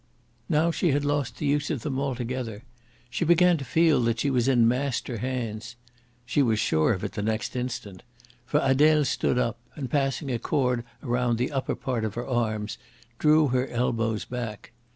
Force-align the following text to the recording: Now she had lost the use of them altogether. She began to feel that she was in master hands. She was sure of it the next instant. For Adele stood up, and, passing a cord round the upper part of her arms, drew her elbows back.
Now 0.49 0.71
she 0.71 0.93
had 0.93 1.05
lost 1.05 1.37
the 1.37 1.45
use 1.45 1.69
of 1.69 1.83
them 1.83 1.99
altogether. 1.99 2.63
She 3.11 3.23
began 3.23 3.57
to 3.57 3.63
feel 3.63 4.01
that 4.01 4.19
she 4.19 4.31
was 4.31 4.47
in 4.47 4.67
master 4.67 5.19
hands. 5.19 5.75
She 6.25 6.41
was 6.41 6.57
sure 6.57 6.93
of 6.93 7.03
it 7.03 7.11
the 7.11 7.21
next 7.21 7.55
instant. 7.55 8.01
For 8.47 8.59
Adele 8.63 9.05
stood 9.05 9.37
up, 9.37 9.59
and, 9.75 9.91
passing 9.91 10.31
a 10.31 10.39
cord 10.39 10.83
round 11.03 11.37
the 11.37 11.51
upper 11.51 11.75
part 11.75 12.03
of 12.03 12.15
her 12.15 12.25
arms, 12.25 12.79
drew 13.19 13.49
her 13.49 13.67
elbows 13.67 14.25
back. 14.25 14.71